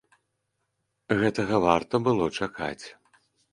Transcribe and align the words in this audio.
Гэтага 1.19 1.55
варта 1.67 1.95
было 2.09 2.33
чакаць. 2.39 2.85